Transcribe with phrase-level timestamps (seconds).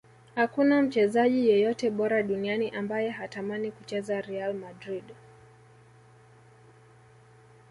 [0.35, 5.03] hakuna mchezaji yeyote bora duniani ambaye hatamani kucheza real madrid